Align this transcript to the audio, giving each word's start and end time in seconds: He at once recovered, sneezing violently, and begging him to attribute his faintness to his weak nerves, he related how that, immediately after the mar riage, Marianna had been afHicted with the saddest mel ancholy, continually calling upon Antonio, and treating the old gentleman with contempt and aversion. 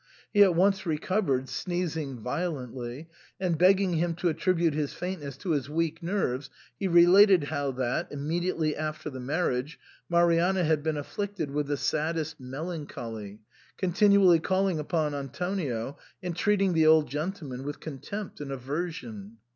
He 0.33 0.41
at 0.41 0.55
once 0.55 0.87
recovered, 0.87 1.47
sneezing 1.47 2.17
violently, 2.17 3.07
and 3.39 3.55
begging 3.55 3.93
him 3.93 4.15
to 4.15 4.29
attribute 4.29 4.73
his 4.73 4.95
faintness 4.95 5.37
to 5.37 5.51
his 5.51 5.69
weak 5.69 6.01
nerves, 6.01 6.49
he 6.79 6.87
related 6.87 7.43
how 7.43 7.69
that, 7.73 8.11
immediately 8.11 8.75
after 8.75 9.11
the 9.11 9.19
mar 9.19 9.49
riage, 9.49 9.75
Marianna 10.09 10.63
had 10.63 10.81
been 10.81 10.95
afHicted 10.95 11.51
with 11.51 11.67
the 11.67 11.77
saddest 11.77 12.39
mel 12.39 12.69
ancholy, 12.71 13.41
continually 13.77 14.39
calling 14.39 14.79
upon 14.79 15.13
Antonio, 15.13 15.99
and 16.23 16.35
treating 16.35 16.73
the 16.73 16.87
old 16.87 17.07
gentleman 17.07 17.63
with 17.63 17.79
contempt 17.79 18.41
and 18.41 18.51
aversion. 18.51 19.37